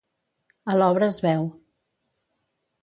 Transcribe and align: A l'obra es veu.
A 0.73 0.77
l'obra 0.79 1.11
es 1.13 1.21
veu. 1.27 1.47